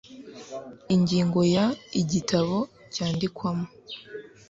[0.95, 1.65] ingingo ya
[2.01, 2.57] igitabo
[2.93, 3.67] cyandikwamo